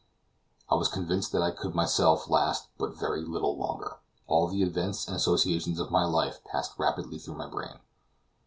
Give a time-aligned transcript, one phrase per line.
[0.67, 3.97] I was convinced that I could myself last but very little longer.
[4.25, 7.79] All the events and associations of my life passed rapidly through my brain.